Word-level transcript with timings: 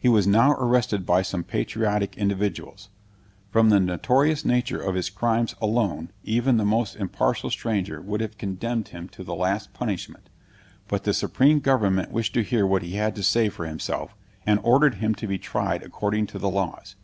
He 0.00 0.08
was 0.08 0.26
now 0.26 0.52
arrested 0.52 1.04
by 1.04 1.20
some 1.20 1.44
patriotic 1.44 2.16
individuals. 2.16 2.88
From 3.50 3.68
the 3.68 3.78
notorious 3.78 4.42
nature 4.42 4.80
of 4.80 4.94
his 4.94 5.10
crimes, 5.10 5.54
alone, 5.60 6.10
even 6.24 6.56
the 6.56 6.64
most 6.64 6.96
impartial 6.96 7.50
stranger 7.50 8.00
would 8.00 8.22
have 8.22 8.38
condemned 8.38 8.88
him 8.88 9.10
to 9.10 9.22
the 9.22 9.34
last 9.34 9.74
punishment; 9.74 10.30
but 10.86 11.04
the 11.04 11.12
supreme 11.12 11.60
government 11.60 12.10
wished 12.10 12.32
to 12.32 12.42
hear 12.42 12.66
what 12.66 12.80
he 12.82 12.92
had 12.92 13.14
to 13.16 13.22
say 13.22 13.50
for 13.50 13.66
himself, 13.66 14.14
and 14.46 14.58
ordered 14.62 14.94
him 14.94 15.14
to 15.16 15.26
be 15.26 15.36
tried 15.36 15.82
according 15.82 16.28
to 16.28 16.38
the 16.38 16.48
laws. 16.48 16.96